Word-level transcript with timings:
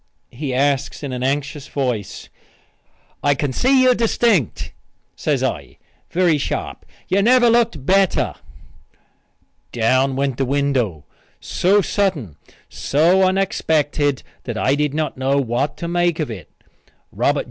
he 0.31 0.51
asks 0.53 1.03
in 1.03 1.13
an 1.13 1.21
anxious 1.21 1.67
voice. 1.67 2.27
"I 3.21 3.35
can 3.35 3.53
see 3.53 3.83
you 3.83 3.93
distinct," 3.93 4.73
says 5.15 5.43
I, 5.43 5.77
very 6.09 6.39
sharp. 6.39 6.87
"You 7.07 7.21
never 7.21 7.51
looked 7.51 7.85
better." 7.85 8.33
Down 9.71 10.15
went 10.15 10.37
the 10.37 10.45
window 10.45 11.05
so 11.39 11.81
sudden, 11.83 12.35
so 12.67 13.21
unexpected 13.21 14.23
that 14.45 14.57
I 14.57 14.73
did 14.73 14.95
not 14.95 15.19
know 15.19 15.37
what 15.37 15.77
to 15.77 15.87
make 15.87 16.19
of 16.19 16.31
it. 16.31 16.49
Robert 17.11 17.39
J. 17.39 17.39